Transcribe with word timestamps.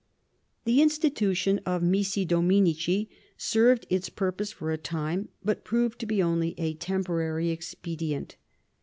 The 0.65 0.81
institution 0.81 1.59
of 1.63 1.83
^nissi 1.83 2.25
dominici 2.25 3.07
served 3.37 3.85
its 3.87 4.09
pur 4.09 4.31
pose 4.31 4.51
for 4.51 4.71
a 4.71 4.77
time, 4.79 5.29
but 5.45 5.63
proved 5.63 5.99
to 5.99 6.07
be 6.07 6.23
only 6.23 6.55
a 6.57 6.73
temporary 6.73 7.51
expedient. 7.51 8.35